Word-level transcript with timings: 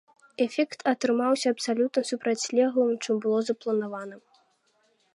Эфект 0.45 0.79
атрымаўся 0.91 1.47
абсалютна 1.55 2.01
супрацьлеглым, 2.13 2.91
чым 3.07 3.15
было 3.27 3.39
запланавана. 3.51 4.15